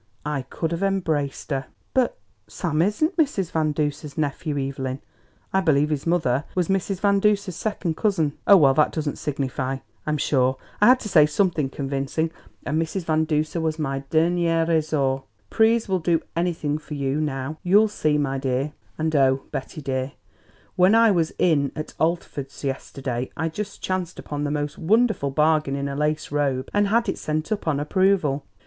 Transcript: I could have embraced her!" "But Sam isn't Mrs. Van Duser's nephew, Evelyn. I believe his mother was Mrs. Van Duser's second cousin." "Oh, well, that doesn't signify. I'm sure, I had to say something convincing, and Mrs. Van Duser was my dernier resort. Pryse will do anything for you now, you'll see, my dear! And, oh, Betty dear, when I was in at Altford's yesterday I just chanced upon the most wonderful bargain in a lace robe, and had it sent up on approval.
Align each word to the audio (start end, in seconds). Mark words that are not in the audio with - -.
I 0.25 0.41
could 0.49 0.71
have 0.71 0.81
embraced 0.81 1.51
her!" 1.51 1.67
"But 1.93 2.17
Sam 2.47 2.81
isn't 2.81 3.17
Mrs. 3.17 3.51
Van 3.51 3.71
Duser's 3.71 4.17
nephew, 4.17 4.57
Evelyn. 4.57 4.99
I 5.53 5.61
believe 5.61 5.91
his 5.91 6.07
mother 6.07 6.45
was 6.55 6.69
Mrs. 6.69 6.99
Van 6.99 7.19
Duser's 7.19 7.55
second 7.55 7.97
cousin." 7.97 8.35
"Oh, 8.47 8.57
well, 8.57 8.73
that 8.73 8.93
doesn't 8.93 9.19
signify. 9.19 9.77
I'm 10.07 10.17
sure, 10.17 10.57
I 10.81 10.87
had 10.87 10.99
to 11.01 11.09
say 11.09 11.27
something 11.27 11.69
convincing, 11.69 12.31
and 12.65 12.81
Mrs. 12.81 13.03
Van 13.03 13.25
Duser 13.25 13.61
was 13.61 13.77
my 13.77 13.99
dernier 14.09 14.65
resort. 14.67 15.23
Pryse 15.51 15.87
will 15.87 15.99
do 15.99 16.21
anything 16.35 16.79
for 16.79 16.95
you 16.95 17.21
now, 17.21 17.59
you'll 17.61 17.87
see, 17.87 18.17
my 18.17 18.39
dear! 18.39 18.73
And, 18.97 19.15
oh, 19.15 19.43
Betty 19.51 19.83
dear, 19.83 20.13
when 20.75 20.95
I 20.95 21.11
was 21.11 21.31
in 21.37 21.71
at 21.75 21.93
Altford's 21.99 22.63
yesterday 22.63 23.29
I 23.37 23.49
just 23.49 23.83
chanced 23.83 24.17
upon 24.17 24.45
the 24.45 24.49
most 24.49 24.79
wonderful 24.79 25.29
bargain 25.29 25.75
in 25.75 25.87
a 25.87 25.95
lace 25.95 26.31
robe, 26.31 26.69
and 26.73 26.87
had 26.87 27.07
it 27.07 27.19
sent 27.19 27.51
up 27.51 27.67
on 27.67 27.79
approval. 27.79 28.47